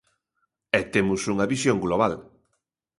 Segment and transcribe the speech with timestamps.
[0.79, 2.13] E temos unha visión global.